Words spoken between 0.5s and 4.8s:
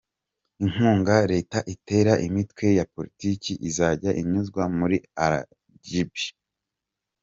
Inkunga Leta itera imitwe ya politiki izajya inyuzwa